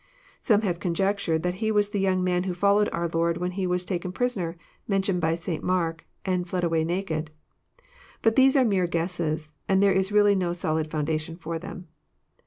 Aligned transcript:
—Some 0.41 0.61
have 0.61 0.79
conjectured 0.79 1.43
that 1.43 1.53
he 1.61 1.69
is 1.69 1.89
the 1.89 1.99
young 1.99 2.23
man 2.23 2.45
who 2.45 2.55
followed 2.55 2.89
our 2.91 3.07
Lord 3.07 3.37
when 3.37 3.51
he 3.51 3.67
was 3.67 3.85
taken 3.85 4.11
prisoner, 4.11 4.57
mentioned 4.87 5.21
by 5.21 5.35
St. 5.35 5.63
Mark, 5.63 6.07
and 6.25 6.49
fled 6.49 6.63
away 6.63 6.83
naked.— 6.83 7.29
But 8.23 8.35
these 8.35 8.55
are 8.55 8.65
mere 8.65 8.87
guesses, 8.87 9.53
and 9.69 9.79
there 9.83 9.93
is 9.93 10.11
really 10.11 10.33
no 10.33 10.53
solid 10.53 10.89
foundation 10.89 11.35
for 11.35 11.59
them. 11.59 11.87